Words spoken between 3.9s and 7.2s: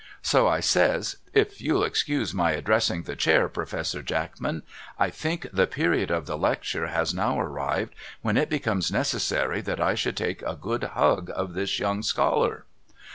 Jackman I think the period of the lecture has